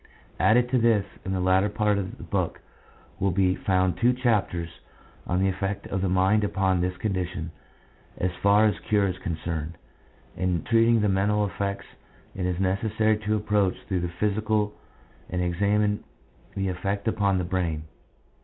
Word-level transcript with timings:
Added 0.39 0.67
to 0.69 0.79
this, 0.79 1.05
in 1.23 1.31
the 1.31 1.39
latter 1.39 1.69
part 1.69 1.99
of 1.99 2.17
the 2.17 2.23
book 2.23 2.59
will 3.19 3.29
be 3.29 3.53
found 3.53 3.97
two 3.97 4.13
chapters 4.13 4.79
on 5.27 5.39
the 5.39 5.47
effect 5.47 5.85
of 5.85 6.01
the 6.01 6.09
mind 6.09 6.43
upon 6.43 6.81
this 6.81 6.97
condition 6.97 7.51
as 8.17 8.31
far 8.41 8.65
as 8.65 8.79
cure 8.79 9.05
is 9.07 9.19
concerned. 9.19 9.77
In 10.35 10.63
treat 10.63 10.87
ing 10.87 11.01
the 11.01 11.07
mental 11.07 11.45
effects 11.45 11.85
it 12.33 12.47
is 12.47 12.59
necessary 12.59 13.19
to 13.19 13.35
approach 13.35 13.77
through 13.87 13.99
the 14.01 14.07
physical 14.09 14.73
and 15.29 15.39
examine 15.39 16.03
the 16.55 16.67
effect 16.69 17.07
upon 17.07 17.37
the 17.37 17.43
brain. 17.43 17.83